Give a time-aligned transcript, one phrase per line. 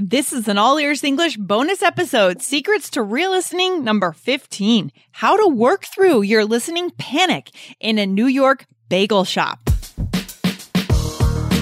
[0.00, 4.92] This is an All Ears English bonus episode, Secrets to Real Listening number 15.
[5.10, 9.58] How to work through your listening panic in a New York bagel shop.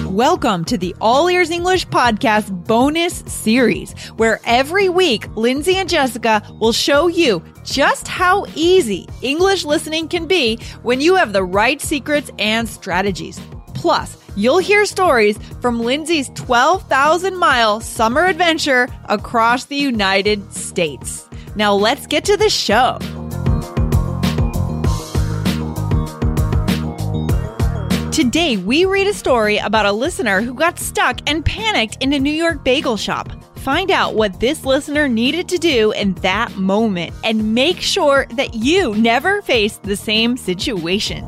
[0.05, 6.43] Welcome to the All Ears English podcast bonus series, where every week Lindsay and Jessica
[6.59, 11.81] will show you just how easy English listening can be when you have the right
[11.81, 13.41] secrets and strategies.
[13.73, 21.27] Plus, You'll hear stories from Lindsay's 12,000 mile summer adventure across the United States.
[21.55, 22.99] Now let's get to the show.
[28.11, 32.19] Today, we read a story about a listener who got stuck and panicked in a
[32.19, 33.31] New York bagel shop.
[33.55, 38.53] Find out what this listener needed to do in that moment and make sure that
[38.53, 41.27] you never face the same situation.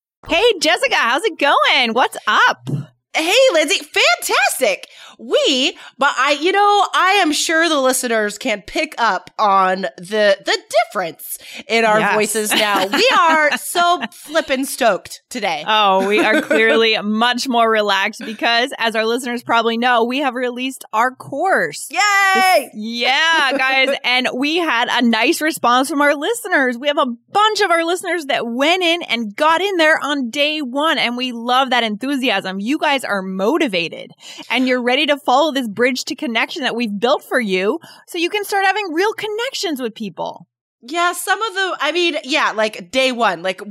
[0.27, 1.93] Hey, Jessica, how's it going?
[1.93, 2.69] What's up?
[3.13, 4.87] Hey, Lindsay, fantastic.
[5.19, 10.37] We, but I, you know, I am sure the listeners can pick up on the
[10.43, 12.13] the difference in our yes.
[12.15, 12.87] voices now.
[12.87, 15.63] We are so flippin' stoked today.
[15.67, 20.33] Oh, we are clearly much more relaxed because, as our listeners probably know, we have
[20.33, 21.87] released our course.
[21.91, 21.99] Yay!
[22.33, 26.77] This, yeah, guys, and we had a nice response from our listeners.
[26.77, 30.29] We have a bunch of our listeners that went in and got in there on
[30.29, 32.59] day one, and we love that enthusiasm.
[32.59, 34.11] You guys guys are motivated
[34.49, 38.17] and you're ready to follow this bridge to connection that we've built for you so
[38.17, 40.47] you can start having real connections with people.
[40.83, 43.61] Yeah, some of the, I mean, yeah, like day one, like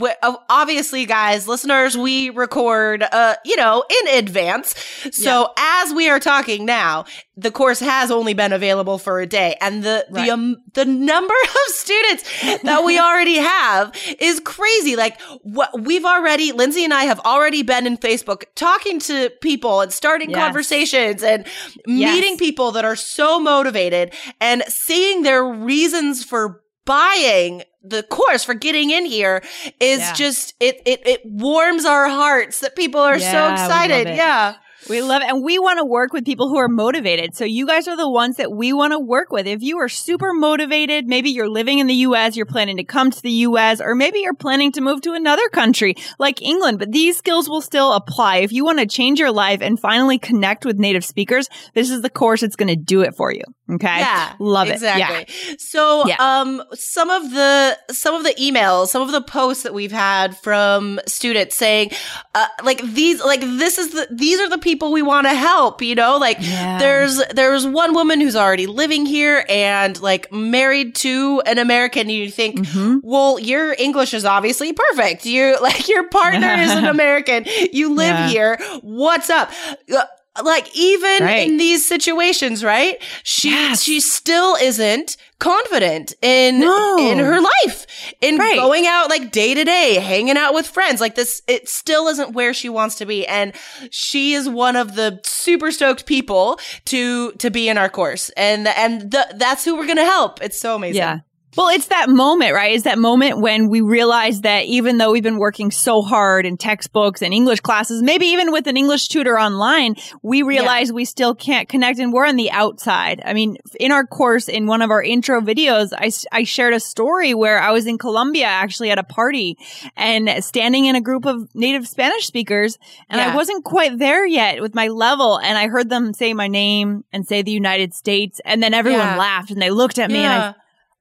[0.48, 4.76] obviously, guys, listeners, we record, uh, you know, in advance.
[5.10, 5.82] So yeah.
[5.82, 7.06] as we are talking now,
[7.37, 10.26] the course has only been available for a day, and the right.
[10.26, 12.22] the um, the number of students
[12.62, 14.94] that we already have is crazy.
[14.94, 19.81] Like what we've already, Lindsay and I have already been in Facebook talking to people
[19.81, 20.38] and starting yes.
[20.38, 21.47] conversations and
[21.87, 22.15] yes.
[22.15, 26.60] meeting people that are so motivated and seeing their reasons for
[26.91, 29.45] buying the course for getting in here
[29.78, 30.12] is yeah.
[30.12, 34.09] just it it it warms our hearts that people are yeah, so excited.
[34.09, 34.56] Yeah.
[34.89, 35.29] We love it.
[35.29, 37.37] And we want to work with people who are motivated.
[37.37, 39.47] So you guys are the ones that we want to work with.
[39.47, 43.11] If you are super motivated, maybe you're living in the US, you're planning to come
[43.11, 46.93] to the US, or maybe you're planning to move to another country like England, but
[46.93, 48.39] these skills will still apply.
[48.39, 52.01] If you want to change your life and finally connect with native speakers, this is
[52.01, 53.43] the course that's going to do it for you.
[53.71, 53.99] Okay.
[53.99, 54.35] Yeah.
[54.41, 54.73] Love it.
[54.73, 55.27] Exactly.
[55.29, 55.55] Yeah.
[55.59, 56.17] So, yeah.
[56.19, 60.37] um, some of the, some of the emails, some of the posts that we've had
[60.37, 61.93] from students saying,
[62.35, 65.82] uh, like these, like this is the, these are the people we want to help,
[65.82, 66.78] you know, like yeah.
[66.78, 72.03] there's, there's one woman who's already living here and like married to an American.
[72.03, 72.98] And you think, mm-hmm.
[73.03, 75.26] well, your English is obviously perfect.
[75.26, 77.44] You like your partner is an American.
[77.72, 78.28] You live yeah.
[78.28, 78.58] here.
[78.82, 79.50] What's up?
[79.92, 80.04] Uh,
[80.44, 81.48] like even right.
[81.48, 83.02] in these situations, right?
[83.25, 83.82] She yes.
[83.82, 86.99] she still isn't confident in no.
[86.99, 88.56] in her life, in right.
[88.56, 91.01] going out like day to day, hanging out with friends.
[91.01, 93.53] Like this, it still isn't where she wants to be, and
[93.91, 98.69] she is one of the super stoked people to to be in our course, and
[98.69, 100.41] and the, that's who we're gonna help.
[100.41, 100.99] It's so amazing.
[100.99, 101.21] Yeah.
[101.56, 102.75] Well, it's that moment, right?
[102.75, 106.56] It's that moment when we realize that even though we've been working so hard in
[106.56, 110.94] textbooks and English classes, maybe even with an English tutor online, we realize yeah.
[110.94, 113.21] we still can't connect and we're on the outside.
[113.25, 116.81] I mean, in our course, in one of our intro videos, I, I shared a
[116.81, 119.59] story where I was in Colombia actually at a party
[119.97, 122.78] and standing in a group of native Spanish speakers
[123.09, 123.32] and yeah.
[123.32, 127.05] I wasn't quite there yet with my level and I heard them say my name
[127.12, 129.17] and say the United States and then everyone yeah.
[129.17, 130.55] laughed and they looked at me and I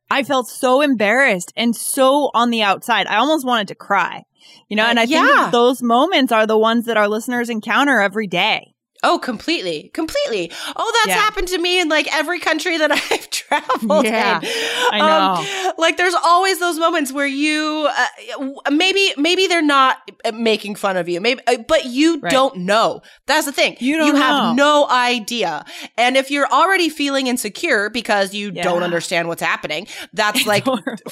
[0.10, 3.08] I felt so embarrassed and so on the outside.
[3.08, 4.24] I almost wanted to cry,
[4.68, 5.26] you know, uh, and I yeah.
[5.42, 8.74] think those moments are the ones that our listeners encounter every day.
[9.02, 9.92] Oh, completely.
[9.94, 10.52] Completely.
[10.76, 11.24] Oh, that's yeah.
[11.24, 14.50] happened to me in like every country that I've traveled yeah, in.
[14.92, 15.70] I know.
[15.70, 20.76] Um, like there's always those moments where you uh, maybe maybe they're not uh, making
[20.76, 21.22] fun of you.
[21.22, 22.32] Maybe uh, but you right.
[22.32, 23.02] don't know.
[23.26, 23.78] That's the thing.
[23.80, 24.08] You, don't.
[24.08, 25.64] you have no idea.
[25.98, 28.64] And if you're already feeling insecure because you yeah.
[28.64, 30.66] don't understand what's happening, that's like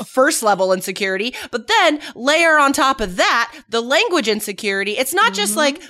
[0.05, 1.35] first level insecurity.
[1.51, 4.97] But then layer on top of that the language insecurity.
[4.97, 5.33] It's not mm-hmm.
[5.35, 5.81] just like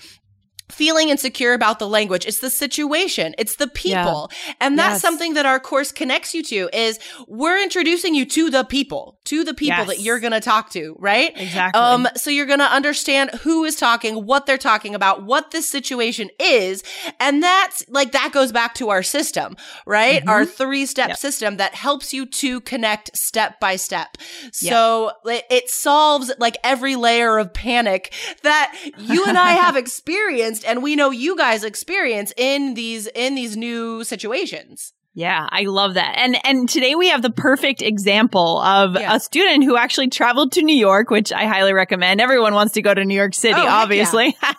[0.70, 2.26] feeling insecure about the language.
[2.26, 3.34] It's the situation.
[3.38, 4.30] It's the people.
[4.48, 4.54] Yeah.
[4.62, 5.02] And that's yes.
[5.02, 9.44] something that our course connects you to is we're introducing you to the people, to
[9.44, 9.88] the people yes.
[9.88, 11.32] that you're going to talk to, right?
[11.36, 11.82] Exactly.
[11.82, 15.70] Um, so you're going to understand who is talking, what they're talking about, what this
[15.70, 16.84] situation is.
[17.20, 19.56] And that's like, that goes back to our system,
[19.86, 20.20] right?
[20.20, 20.30] Mm-hmm.
[20.30, 21.18] Our three step yep.
[21.18, 24.18] system that helps you to connect step by step.
[24.52, 25.46] So yep.
[25.50, 28.14] it, it solves like every layer of panic
[28.44, 33.08] that you and I have experienced experienced and we know you guys experience in these
[33.08, 34.94] in these new situations.
[35.14, 36.14] Yeah, I love that.
[36.20, 39.16] And and today we have the perfect example of yeah.
[39.16, 42.22] a student who actually traveled to New York, which I highly recommend.
[42.22, 44.38] Everyone wants to go to New York City, oh, obviously.
[44.48, 44.54] Yeah,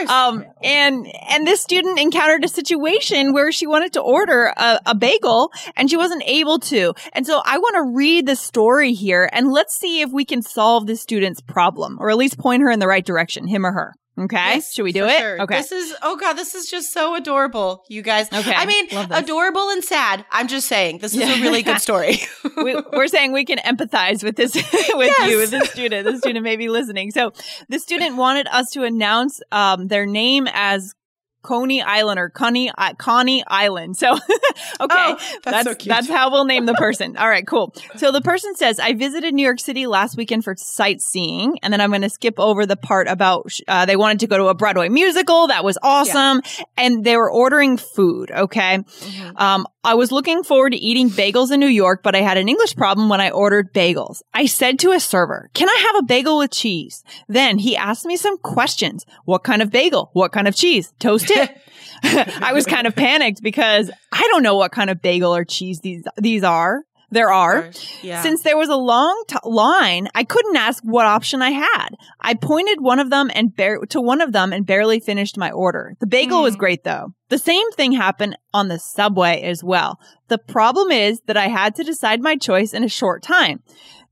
[0.00, 4.80] yeah um, and and this student encountered a situation where she wanted to order a,
[4.86, 6.92] a bagel and she wasn't able to.
[7.14, 10.42] And so I want to read the story here and let's see if we can
[10.42, 13.72] solve this student's problem or at least point her in the right direction, him or
[13.72, 13.94] her.
[14.18, 14.36] Okay.
[14.36, 15.18] Yes, Should we do it?
[15.18, 15.40] Sure.
[15.42, 15.56] Okay.
[15.56, 18.30] This is, oh God, this is just so adorable, you guys.
[18.30, 18.52] Okay.
[18.54, 20.26] I mean, adorable and sad.
[20.30, 22.18] I'm just saying, this is a really good story.
[22.56, 24.64] we, are saying we can empathize with this, with
[25.18, 25.30] yes.
[25.30, 26.06] you, with this student.
[26.06, 27.10] The student may be listening.
[27.10, 27.32] So
[27.70, 30.94] the student wanted us to announce um, their name as
[31.42, 33.96] Coney Island or Coney, uh, Coney Island.
[33.96, 34.20] So, okay.
[34.80, 37.16] Oh, that's, that's, so that's, how we'll name the person.
[37.16, 37.74] All right, cool.
[37.96, 41.58] So the person says, I visited New York City last weekend for sightseeing.
[41.62, 44.38] And then I'm going to skip over the part about, uh, they wanted to go
[44.38, 45.48] to a Broadway musical.
[45.48, 46.42] That was awesome.
[46.44, 46.64] Yeah.
[46.76, 48.30] And they were ordering food.
[48.30, 48.78] Okay.
[48.78, 49.36] Mm-hmm.
[49.36, 52.48] Um, I was looking forward to eating bagels in New York, but I had an
[52.48, 54.22] English problem when I ordered bagels.
[54.32, 57.02] I said to a server, can I have a bagel with cheese?
[57.26, 59.04] Then he asked me some questions.
[59.24, 60.10] What kind of bagel?
[60.12, 60.92] What kind of cheese?
[61.00, 61.50] Toasted?
[62.04, 65.80] I was kind of panicked because I don't know what kind of bagel or cheese
[65.80, 66.82] these, these are.
[67.12, 67.70] There are.
[68.00, 68.22] Yeah.
[68.22, 71.90] Since there was a long t- line, I couldn't ask what option I had.
[72.18, 75.50] I pointed one of them and bar- to one of them and barely finished my
[75.50, 75.94] order.
[76.00, 76.44] The bagel mm.
[76.44, 77.08] was great though.
[77.28, 79.98] The same thing happened on the subway as well.
[80.28, 83.62] The problem is that I had to decide my choice in a short time.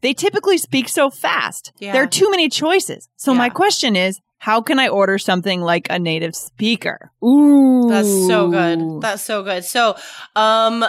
[0.03, 1.73] They typically speak so fast.
[1.79, 1.93] Yeah.
[1.93, 3.09] There are too many choices.
[3.17, 3.39] So yeah.
[3.39, 7.13] my question is, how can I order something like a native speaker?
[7.23, 7.89] Ooh.
[7.89, 9.01] That's so good.
[9.03, 9.65] That's so good.
[9.65, 9.97] So,
[10.35, 10.85] um,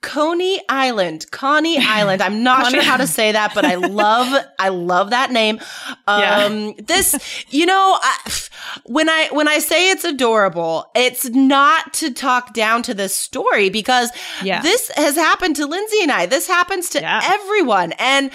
[0.00, 2.22] Coney Island, Coney Island.
[2.22, 5.60] I'm not sure how to say that, but I love, I love that name.
[6.06, 6.72] Um, yeah.
[6.78, 8.32] this, you know, I,
[8.84, 13.68] when I, when I say it's adorable, it's not to talk down to this story
[13.68, 14.10] because
[14.42, 14.62] yeah.
[14.62, 16.26] this has happened to Lindsay and I.
[16.26, 17.20] This happens to yeah.
[17.24, 17.92] everyone.
[17.98, 18.30] And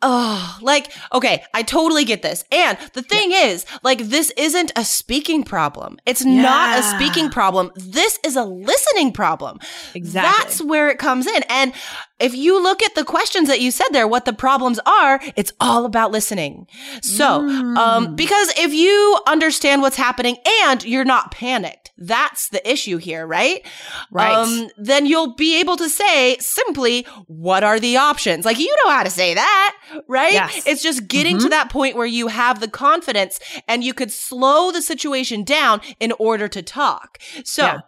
[0.00, 2.44] Oh, like, okay, I totally get this.
[2.52, 3.46] And the thing yeah.
[3.46, 5.98] is, like, this isn't a speaking problem.
[6.06, 6.40] It's yeah.
[6.40, 7.72] not a speaking problem.
[7.74, 9.58] This is a listening problem.
[9.94, 10.32] Exactly.
[10.44, 11.42] That's where it comes in.
[11.48, 11.72] And
[12.20, 15.52] if you look at the questions that you said there, what the problems are, it's
[15.60, 16.66] all about listening.
[17.02, 17.76] So, mm.
[17.76, 23.26] um, because if you understand what's happening and you're not panicked, that's the issue here,
[23.26, 23.66] right?
[24.10, 24.32] Right.
[24.32, 28.44] Um, then you'll be able to say simply, what are the options?
[28.44, 29.76] Like, you know how to say that,
[30.06, 30.32] right?
[30.32, 30.62] Yes.
[30.66, 31.44] It's just getting mm-hmm.
[31.44, 35.80] to that point where you have the confidence and you could slow the situation down
[35.98, 37.18] in order to talk.
[37.44, 37.80] So, yeah.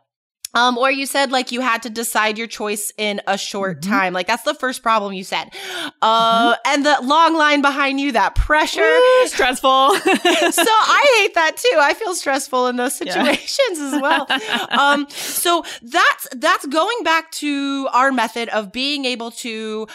[0.52, 3.91] Um, or you said like you had to decide your choice in a short mm-hmm.
[3.91, 4.12] time.
[4.12, 5.50] Like that's the first problem you said.
[6.02, 6.61] Uh, mm-hmm.
[6.67, 8.81] and the long line behind you, that pressure.
[8.82, 9.94] Ooh, stressful.
[9.94, 11.79] so I hate that too.
[11.79, 13.94] I feel stressful in those situations yeah.
[13.94, 14.27] as well.
[14.70, 19.86] um, so that's, that's going back to our method of being able to,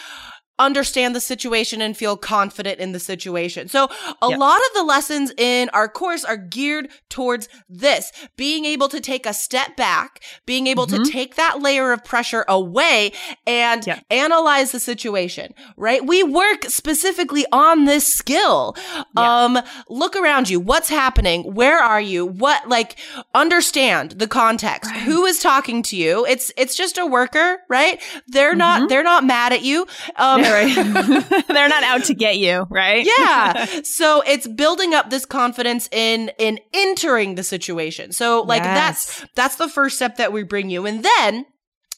[0.58, 3.68] understand the situation and feel confident in the situation.
[3.68, 3.88] So
[4.22, 4.38] a yep.
[4.38, 9.26] lot of the lessons in our course are geared towards this, being able to take
[9.26, 11.02] a step back, being able mm-hmm.
[11.02, 13.12] to take that layer of pressure away
[13.46, 14.04] and yep.
[14.10, 16.06] analyze the situation, right?
[16.06, 18.76] We work specifically on this skill.
[18.94, 19.06] Yep.
[19.16, 19.58] Um,
[19.88, 20.58] look around you.
[20.58, 21.54] What's happening?
[21.54, 22.24] Where are you?
[22.24, 22.96] What, like,
[23.34, 24.90] understand the context.
[24.90, 25.02] Right.
[25.02, 26.24] Who is talking to you?
[26.26, 28.00] It's, it's just a worker, right?
[28.26, 28.58] They're mm-hmm.
[28.58, 29.86] not, they're not mad at you.
[30.16, 31.44] Um, right.
[31.48, 33.06] They're not out to get you, right?
[33.18, 33.66] yeah.
[33.84, 38.12] So it's building up this confidence in in entering the situation.
[38.12, 38.76] So like yes.
[38.76, 40.86] that's that's the first step that we bring you.
[40.86, 41.46] And then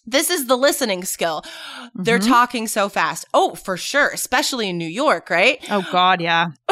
[0.09, 1.45] this is the listening skill.
[1.95, 2.28] They're mm-hmm.
[2.28, 3.26] talking so fast.
[3.35, 5.59] Oh, for sure, especially in New York, right?
[5.71, 6.49] Oh God, yeah.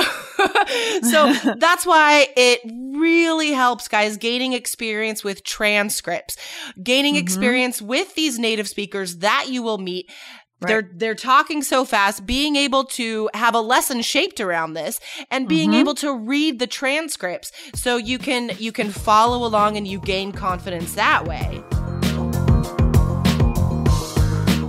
[1.03, 2.61] so that's why it
[2.99, 6.39] really helps guys gaining experience with transcripts,
[6.83, 7.23] gaining mm-hmm.
[7.23, 10.11] experience with these native speakers that you will meet.
[10.61, 10.69] Right.
[10.69, 15.47] They're they're talking so fast, being able to have a lesson shaped around this and
[15.47, 15.81] being mm-hmm.
[15.81, 20.33] able to read the transcripts so you can you can follow along and you gain
[20.33, 21.63] confidence that way.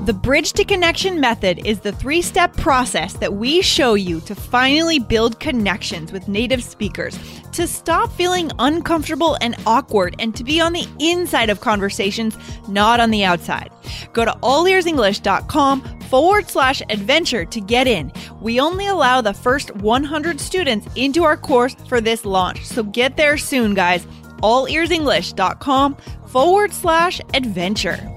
[0.07, 4.35] The Bridge to Connection method is the three step process that we show you to
[4.35, 7.19] finally build connections with native speakers,
[7.51, 12.37] to stop feeling uncomfortable and awkward, and to be on the inside of conversations,
[12.69, 13.69] not on the outside.
[14.13, 18.09] Go to allearsenglish.com forward slash adventure to get in.
[18.39, 23.17] We only allow the first 100 students into our course for this launch, so get
[23.17, 24.05] there soon, guys.
[24.41, 25.97] allearsenglish.com
[26.27, 28.16] forward slash adventure.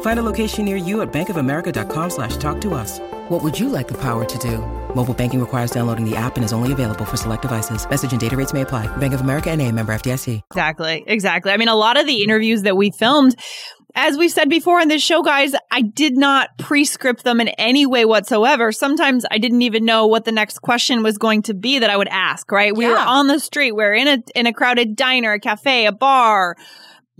[0.00, 2.98] Find a location near you at bankofamerica.com slash talk to us.
[3.30, 4.58] What would you like the power to do?
[4.94, 7.88] Mobile banking requires downloading the app and is only available for select devices.
[7.88, 8.94] Message and data rates may apply.
[8.96, 10.42] Bank of America and a member FDIC.
[10.50, 11.04] Exactly.
[11.06, 11.52] Exactly.
[11.52, 13.36] I mean, a lot of the interviews that we filmed,
[13.94, 17.86] as we said before in this show, guys, I did not pre-script them in any
[17.86, 18.72] way whatsoever.
[18.72, 21.96] Sometimes I didn't even know what the next question was going to be that I
[21.96, 22.76] would ask, right?
[22.76, 22.92] We yeah.
[22.92, 23.72] were on the street.
[23.72, 26.56] We are in a, in a crowded diner, a cafe, a bar,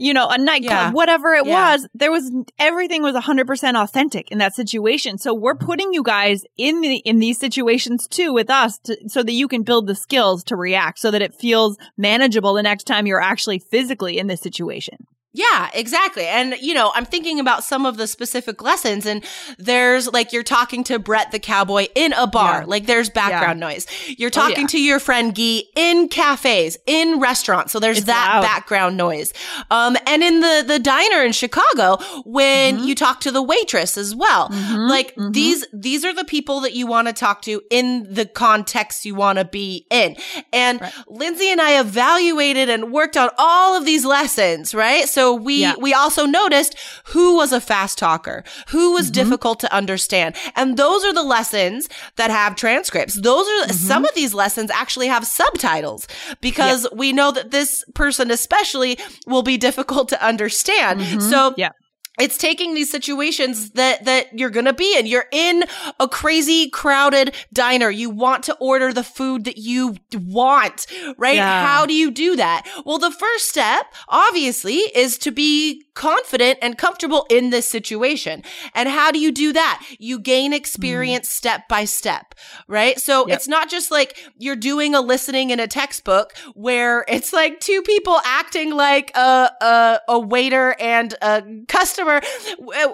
[0.00, 0.90] you know, a nightclub, yeah.
[0.92, 1.72] whatever it yeah.
[1.72, 5.18] was, there was everything was 100% authentic in that situation.
[5.18, 9.22] So we're putting you guys in the, in these situations too with us to, so
[9.22, 12.84] that you can build the skills to react so that it feels manageable the next
[12.84, 15.06] time you're actually physically in this situation.
[15.32, 16.26] Yeah, exactly.
[16.26, 19.24] And, you know, I'm thinking about some of the specific lessons and
[19.58, 22.66] there's like you're talking to Brett the cowboy in a bar, yeah.
[22.66, 23.68] like there's background yeah.
[23.68, 23.86] noise.
[24.08, 24.66] You're talking oh, yeah.
[24.66, 27.72] to your friend Guy in cafes, in restaurants.
[27.72, 28.42] So there's it's that loud.
[28.42, 29.32] background noise.
[29.70, 32.88] Um, and in the, the diner in Chicago, when mm-hmm.
[32.88, 34.88] you talk to the waitress as well, mm-hmm.
[34.88, 35.30] like mm-hmm.
[35.30, 39.14] these, these are the people that you want to talk to in the context you
[39.14, 40.16] want to be in.
[40.52, 40.92] And right.
[41.06, 45.08] Lindsay and I evaluated and worked on all of these lessons, right?
[45.08, 45.74] So so we, yeah.
[45.78, 46.76] we also noticed
[47.08, 49.22] who was a fast talker, who was mm-hmm.
[49.22, 50.34] difficult to understand.
[50.56, 53.14] And those are the lessons that have transcripts.
[53.14, 53.72] Those are mm-hmm.
[53.72, 56.08] some of these lessons actually have subtitles
[56.40, 56.98] because yeah.
[56.98, 61.00] we know that this person especially will be difficult to understand.
[61.00, 61.20] Mm-hmm.
[61.20, 61.72] So yeah
[62.20, 65.06] it's taking these situations that that you're going to be in.
[65.06, 65.64] You're in
[65.98, 67.90] a crazy crowded diner.
[67.90, 70.86] You want to order the food that you want
[71.16, 71.36] right?
[71.36, 71.66] Yeah.
[71.66, 72.66] how do you do that?
[72.84, 78.42] Well the first step obviously is to be confident and comfortable in this situation
[78.74, 81.32] and how do you do that you gain experience mm.
[81.32, 82.34] step by step
[82.68, 83.36] right so yep.
[83.36, 87.82] it's not just like you're doing a listening in a textbook where it's like two
[87.82, 92.20] people acting like a a, a waiter and a customer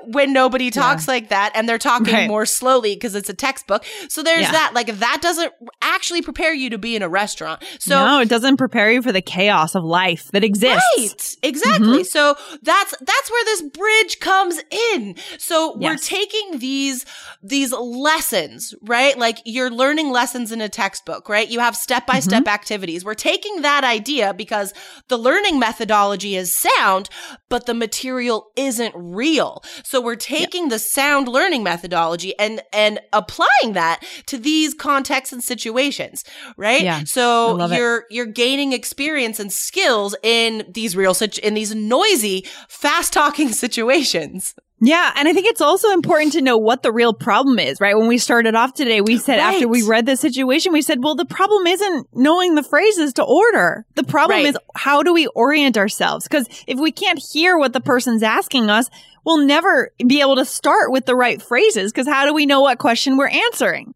[0.07, 1.15] when nobody talks yeah.
[1.15, 2.29] like that and they're talking right.
[2.29, 3.85] more slowly because it's a textbook.
[4.09, 4.53] So there's yeah.
[4.53, 4.73] that.
[4.75, 7.63] Like that doesn't actually prepare you to be in a restaurant.
[7.79, 11.37] So no, it doesn't prepare you for the chaos of life that exists.
[11.43, 11.49] Right.
[11.49, 11.87] Exactly.
[11.87, 12.03] Mm-hmm.
[12.05, 14.61] So that's that's where this bridge comes
[14.93, 15.17] in.
[15.39, 15.91] So yes.
[15.91, 17.05] we're taking these
[17.43, 19.17] these lessons, right?
[19.17, 21.49] Like you're learning lessons in a textbook, right?
[21.49, 23.05] You have step by step activities.
[23.05, 24.73] We're taking that idea because
[25.09, 27.09] the learning methodology is sound,
[27.49, 29.63] but the material isn't real.
[29.85, 30.71] So we're taking yeah.
[30.71, 36.25] the sound learning methodology and, and applying that to these contexts and situations,
[36.57, 36.83] right?
[36.83, 37.05] Yeah.
[37.05, 38.05] So you're, it.
[38.11, 42.47] you're gaining experience and skills in these real, such in these noisy,
[42.77, 44.55] fast talking situations.
[44.79, 45.11] Yeah.
[45.17, 47.97] And I think it's also important to know what the real problem is, right?
[47.97, 49.55] When we started off today, we said right.
[49.55, 53.25] after we read the situation, we said, well, the problem isn't knowing the phrases to
[53.25, 53.87] order.
[53.95, 54.47] The problem right.
[54.47, 56.29] is how do we orient ourselves?
[56.29, 58.91] Because if we can't hear what the person's asking us,
[59.25, 61.91] we'll never be able to start with the right phrases.
[61.91, 63.95] Because how do we know what question we're answering?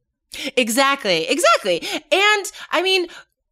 [0.57, 1.83] Exactly, exactly.
[2.11, 3.09] And I mean,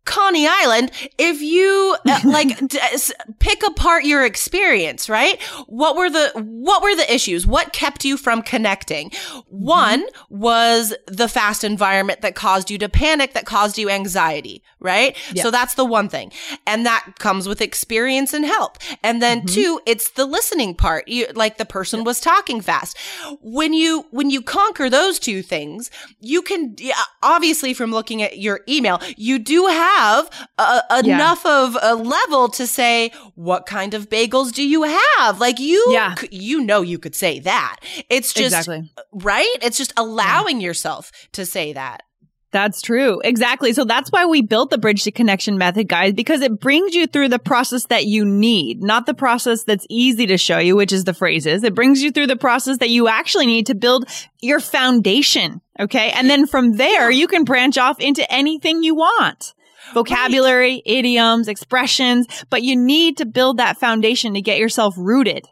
[0.08, 2.80] Coney Island, if you uh, like d-
[3.38, 5.40] pick apart your experience, right?
[5.66, 7.46] What were the what were the issues?
[7.46, 9.12] What kept you from connecting?
[9.48, 10.38] One mm-hmm.
[10.38, 15.16] was the fast environment that caused you to panic, that caused you anxiety, right?
[15.36, 16.32] So that's the one thing.
[16.66, 18.78] And that comes with experience and help.
[19.02, 19.54] And then mm-hmm.
[19.54, 21.06] two, it's the listening part.
[21.06, 22.96] You like the person was talking fast.
[23.42, 26.76] When you when you conquer those two things, you can
[27.22, 31.64] obviously from looking at your email, you do have have uh, enough yeah.
[31.64, 35.40] of a level to say, what kind of bagels do you have?
[35.40, 36.14] Like you, yeah.
[36.30, 37.78] you know, you could say that.
[38.08, 38.90] It's just, exactly.
[39.12, 39.56] right?
[39.62, 40.66] It's just allowing yeah.
[40.66, 42.02] yourself to say that.
[42.50, 43.20] That's true.
[43.24, 43.74] Exactly.
[43.74, 47.06] So that's why we built the bridge to connection method, guys, because it brings you
[47.06, 50.90] through the process that you need, not the process that's easy to show you, which
[50.92, 51.62] is the phrases.
[51.62, 54.06] It brings you through the process that you actually need to build
[54.40, 55.60] your foundation.
[55.78, 56.10] Okay.
[56.12, 59.52] And then from there, you can branch off into anything you want.
[59.94, 60.82] Vocabulary, right.
[60.84, 65.46] idioms, expressions, but you need to build that foundation to get yourself rooted.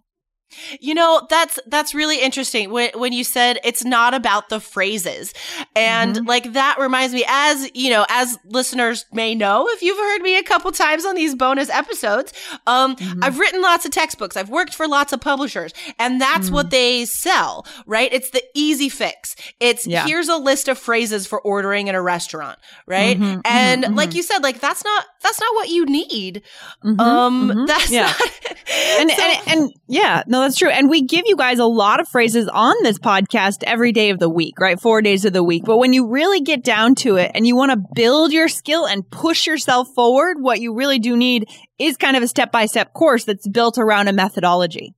[0.81, 5.33] You know, that's that's really interesting when when you said it's not about the phrases.
[5.75, 6.27] And mm-hmm.
[6.27, 10.39] like that reminds me as, you know, as listeners may know if you've heard me
[10.39, 12.33] a couple times on these bonus episodes,
[12.67, 13.23] um mm-hmm.
[13.23, 14.37] I've written lots of textbooks.
[14.37, 16.55] I've worked for lots of publishers, and that's mm-hmm.
[16.55, 18.13] what they sell, right?
[18.13, 19.37] It's the easy fix.
[19.61, 20.07] It's yeah.
[20.07, 23.19] here's a list of phrases for ordering in a restaurant, right?
[23.19, 23.41] Mm-hmm.
[23.45, 23.95] And mm-hmm.
[23.95, 24.17] like mm-hmm.
[24.17, 26.43] you said, like that's not that's not what you need.
[26.83, 28.07] Um that's yeah.
[28.07, 28.21] not
[29.01, 30.71] and, so, and and yeah, no, that's true.
[30.71, 34.19] And we give you guys a lot of phrases on this podcast every day of
[34.19, 34.81] the week, right?
[34.81, 35.65] Four days of the week.
[35.65, 38.87] But when you really get down to it and you want to build your skill
[38.87, 42.67] and push yourself forward, what you really do need is kind of a step by
[42.67, 44.95] step course that's built around a methodology.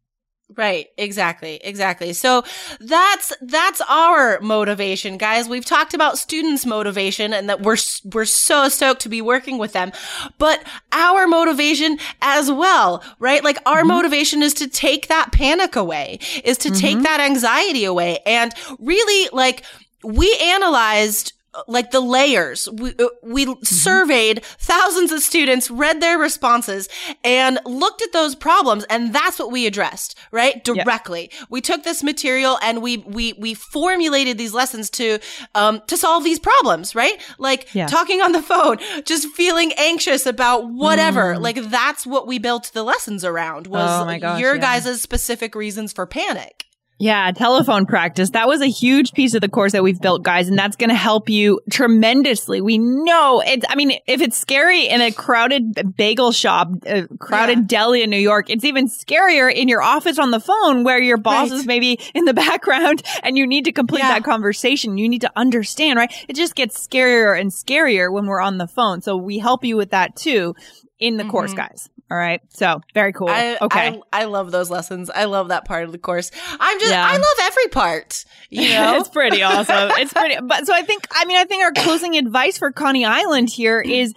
[0.56, 2.14] Right, exactly, exactly.
[2.14, 2.42] So
[2.80, 5.46] that's that's our motivation, guys.
[5.46, 7.76] We've talked about students' motivation and that we're
[8.12, 9.92] we're so stoked to be working with them.
[10.38, 13.44] But our motivation as well, right?
[13.44, 13.88] Like our mm-hmm.
[13.88, 16.80] motivation is to take that panic away, is to mm-hmm.
[16.80, 18.20] take that anxiety away.
[18.24, 19.64] And really like
[20.02, 21.34] we analyzed
[21.66, 22.68] like the layers.
[22.70, 23.64] We, uh, we mm-hmm.
[23.64, 26.88] surveyed thousands of students, read their responses
[27.24, 28.84] and looked at those problems.
[28.84, 30.62] And that's what we addressed, right?
[30.62, 31.30] Directly.
[31.32, 31.48] Yep.
[31.50, 35.18] We took this material and we, we, we formulated these lessons to,
[35.54, 37.20] um, to solve these problems, right?
[37.38, 37.86] Like yeah.
[37.86, 41.34] talking on the phone, just feeling anxious about whatever.
[41.34, 41.40] Mm.
[41.40, 44.80] Like that's what we built the lessons around was oh gosh, your yeah.
[44.80, 46.67] guys' specific reasons for panic.
[47.00, 48.30] Yeah, telephone practice.
[48.30, 50.90] That was a huge piece of the course that we've built, guys, and that's going
[50.90, 52.60] to help you tremendously.
[52.60, 57.58] We know it's, I mean, if it's scary in a crowded bagel shop, a crowded
[57.58, 57.64] yeah.
[57.68, 61.18] deli in New York, it's even scarier in your office on the phone where your
[61.18, 61.60] boss right.
[61.60, 64.14] is maybe in the background and you need to complete yeah.
[64.14, 64.98] that conversation.
[64.98, 66.12] You need to understand, right?
[66.28, 69.02] It just gets scarier and scarier when we're on the phone.
[69.02, 70.56] So we help you with that too
[70.98, 71.30] in the mm-hmm.
[71.30, 71.90] course, guys.
[72.10, 72.40] All right.
[72.50, 73.28] So very cool.
[73.28, 74.00] I, okay.
[74.12, 75.10] I, I, love those lessons.
[75.10, 76.30] I love that part of the course.
[76.58, 77.06] I'm just, yeah.
[77.06, 78.24] I love every part.
[78.48, 79.90] You know, it's pretty awesome.
[79.98, 83.04] It's pretty, but so I think, I mean, I think our closing advice for Coney
[83.04, 84.14] Island here is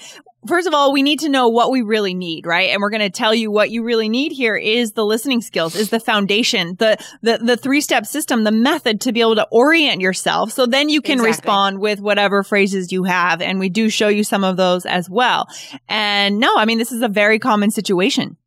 [0.48, 2.70] First of all, we need to know what we really need, right?
[2.70, 5.76] And we're going to tell you what you really need here is the listening skills,
[5.76, 9.48] is the foundation, the, the, the three step system, the method to be able to
[9.52, 10.52] orient yourself.
[10.52, 11.30] So then you can exactly.
[11.30, 13.42] respond with whatever phrases you have.
[13.42, 15.48] And we do show you some of those as well.
[15.88, 18.38] And no, I mean, this is a very common situation.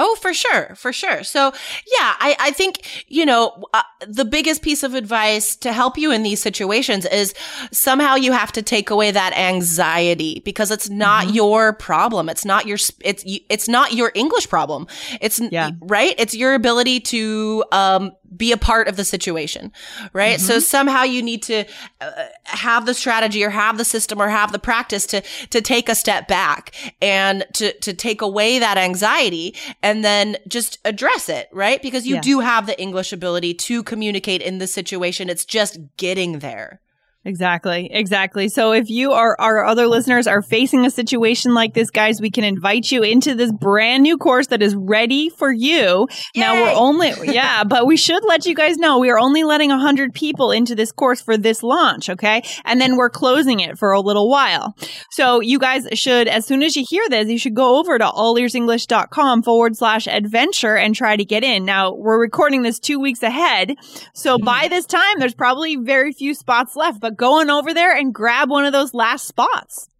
[0.00, 1.24] Oh, for sure, for sure.
[1.24, 5.98] So, yeah, I, I think, you know, uh, the biggest piece of advice to help
[5.98, 7.34] you in these situations is
[7.72, 11.34] somehow you have to take away that anxiety because it's not mm-hmm.
[11.34, 12.28] your problem.
[12.28, 14.86] It's not your, it's, it's not your English problem.
[15.20, 15.70] It's, yeah.
[15.80, 16.14] right?
[16.16, 19.72] It's your ability to, um, be a part of the situation,
[20.12, 20.38] right?
[20.38, 20.46] Mm-hmm.
[20.46, 21.64] So somehow you need to
[22.00, 22.10] uh,
[22.44, 25.94] have the strategy or have the system or have the practice to, to take a
[25.94, 31.80] step back and to, to take away that anxiety and then just address it, right?
[31.82, 32.20] Because you yeah.
[32.20, 35.28] do have the English ability to communicate in this situation.
[35.30, 36.80] It's just getting there.
[37.28, 37.90] Exactly.
[37.92, 38.48] Exactly.
[38.48, 42.30] So if you are our other listeners are facing a situation like this, guys, we
[42.30, 46.08] can invite you into this brand new course that is ready for you.
[46.34, 46.40] Yay!
[46.40, 49.70] Now we're only, yeah, but we should let you guys know we are only letting
[49.70, 52.08] a hundred people into this course for this launch.
[52.08, 52.42] Okay.
[52.64, 54.74] And then we're closing it for a little while.
[55.10, 58.06] So you guys should, as soon as you hear this, you should go over to
[58.06, 61.66] allearsenglish.com forward slash adventure and try to get in.
[61.66, 63.74] Now we're recording this two weeks ahead.
[64.14, 64.70] So by mm-hmm.
[64.70, 68.64] this time, there's probably very few spots left, but going over there and grab one
[68.64, 69.90] of those last spots.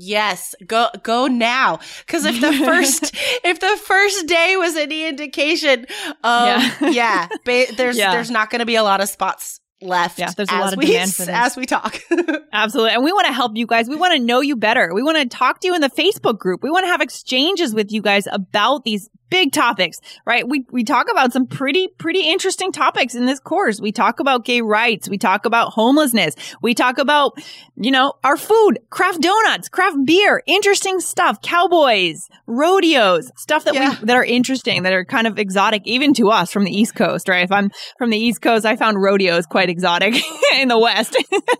[0.00, 1.80] Yes, go go now.
[2.06, 3.10] Because if the first
[3.44, 5.86] if the first day was any indication,
[6.22, 8.12] um, yeah, yeah ba- there's yeah.
[8.12, 10.20] there's not going to be a lot of spots left.
[10.20, 11.34] Yeah, there's a lot of we, demand for this.
[11.34, 12.00] as we talk.
[12.52, 13.88] Absolutely, and we want to help you guys.
[13.88, 14.94] We want to know you better.
[14.94, 16.62] We want to talk to you in the Facebook group.
[16.62, 20.48] We want to have exchanges with you guys about these big topics, right?
[20.48, 23.80] We, we talk about some pretty, pretty interesting topics in this course.
[23.80, 25.08] We talk about gay rights.
[25.08, 26.34] We talk about homelessness.
[26.62, 27.38] We talk about,
[27.76, 33.96] you know, our food, craft donuts, craft beer, interesting stuff, cowboys, rodeos, stuff that yeah.
[34.00, 36.94] we, that are interesting, that are kind of exotic even to us from the East
[36.94, 37.44] Coast, right?
[37.44, 40.14] If I'm from the East Coast, I found rodeos quite exotic
[40.54, 41.16] in the West.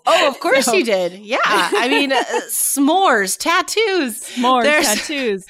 [0.06, 0.74] oh, of course so.
[0.74, 1.12] you did.
[1.12, 1.38] Yeah.
[1.42, 4.20] I mean, uh, s'mores, tattoos.
[4.20, 5.46] S'mores, There's, tattoos,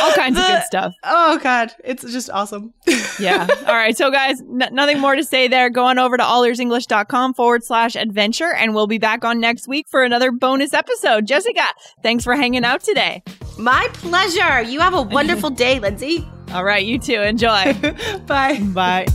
[0.00, 0.94] all kinds the, of good stuff.
[1.04, 1.61] Oh, God.
[1.84, 2.72] It's just awesome.
[3.20, 3.46] yeah.
[3.66, 3.96] All right.
[3.96, 5.70] So, guys, n- nothing more to say there.
[5.70, 9.86] Go on over to allearsenglish.com forward slash adventure, and we'll be back on next week
[9.88, 11.26] for another bonus episode.
[11.26, 11.64] Jessica,
[12.02, 13.22] thanks for hanging out today.
[13.58, 14.62] My pleasure.
[14.62, 16.26] You have a wonderful day, Lindsay.
[16.52, 16.84] All right.
[16.84, 17.20] You too.
[17.20, 17.72] Enjoy.
[18.26, 18.60] Bye.
[18.74, 19.06] Bye.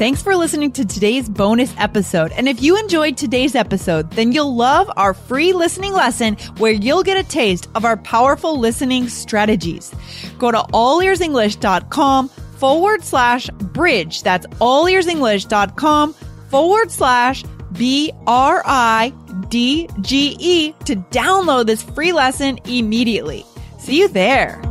[0.00, 2.32] Thanks for listening to today's bonus episode.
[2.32, 7.02] And if you enjoyed today's episode, then you'll love our free listening lesson where you'll
[7.02, 9.94] get a taste of our powerful listening strategies.
[10.38, 14.22] Go to allearsenglish.com forward slash bridge.
[14.22, 16.14] That's allearsenglish.com
[16.48, 19.12] forward slash B R I
[19.50, 23.44] D G E to download this free lesson immediately.
[23.78, 24.62] See you there.